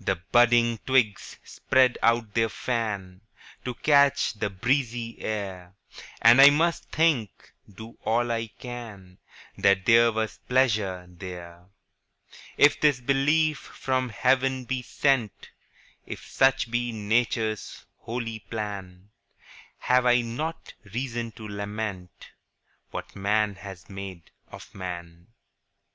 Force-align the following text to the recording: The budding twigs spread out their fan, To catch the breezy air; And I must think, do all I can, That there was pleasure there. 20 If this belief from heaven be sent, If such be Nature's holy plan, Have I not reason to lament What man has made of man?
The 0.00 0.16
budding 0.16 0.78
twigs 0.86 1.36
spread 1.44 1.98
out 2.02 2.32
their 2.32 2.48
fan, 2.48 3.20
To 3.66 3.74
catch 3.74 4.32
the 4.32 4.48
breezy 4.48 5.20
air; 5.20 5.74
And 6.22 6.40
I 6.40 6.48
must 6.48 6.84
think, 6.90 7.52
do 7.70 7.98
all 8.02 8.32
I 8.32 8.46
can, 8.46 9.18
That 9.58 9.84
there 9.84 10.10
was 10.10 10.38
pleasure 10.48 11.04
there. 11.06 11.66
20 12.54 12.54
If 12.56 12.80
this 12.80 13.00
belief 13.02 13.58
from 13.58 14.08
heaven 14.08 14.64
be 14.64 14.80
sent, 14.80 15.50
If 16.06 16.26
such 16.26 16.70
be 16.70 16.90
Nature's 16.90 17.84
holy 17.98 18.38
plan, 18.38 19.10
Have 19.80 20.06
I 20.06 20.22
not 20.22 20.72
reason 20.94 21.30
to 21.32 21.46
lament 21.46 22.30
What 22.90 23.14
man 23.14 23.56
has 23.56 23.90
made 23.90 24.30
of 24.50 24.74
man? 24.74 25.26